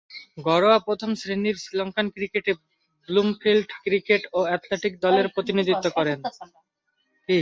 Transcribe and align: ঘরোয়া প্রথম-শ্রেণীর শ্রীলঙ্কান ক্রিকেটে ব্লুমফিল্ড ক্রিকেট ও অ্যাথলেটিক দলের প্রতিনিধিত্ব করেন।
ঘরোয়া 0.45 0.77
প্রথম-শ্রেণীর 0.79 1.55
শ্রীলঙ্কান 1.55 2.07
ক্রিকেটে 2.09 2.51
ব্লুমফিল্ড 3.09 3.69
ক্রিকেট 3.83 4.23
ও 4.33 4.39
অ্যাথলেটিক 4.47 4.93
দলের 4.99 5.27
প্রতিনিধিত্ব 5.27 5.85
করেন। 5.89 6.17